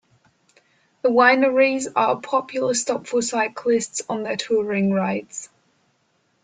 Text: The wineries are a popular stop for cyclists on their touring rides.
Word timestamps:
The 1.03 1.09
wineries 1.09 1.85
are 1.95 2.13
a 2.13 2.19
popular 2.19 2.73
stop 2.73 3.05
for 3.05 3.21
cyclists 3.21 4.01
on 4.09 4.23
their 4.23 4.35
touring 4.35 4.91
rides. 4.91 5.47